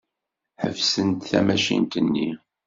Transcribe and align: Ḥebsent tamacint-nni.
Ḥebsent 0.61 1.27
tamacint-nni. 1.29 2.29